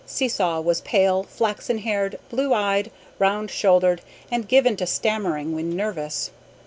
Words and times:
Seesaw 0.07 0.61
was 0.61 0.81
pale, 0.81 1.21
flaxen 1.21 1.77
haired, 1.77 2.17
blue 2.31 2.55
eyed, 2.55 2.89
round 3.19 3.51
shouldered, 3.51 4.01
and 4.31 4.47
given 4.47 4.75
to 4.77 4.87
stammering 4.87 5.53
when 5.53 5.75
nervous. 5.75 6.31